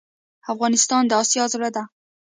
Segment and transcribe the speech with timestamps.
[0.53, 1.83] افغانستان د اسیا زړه ده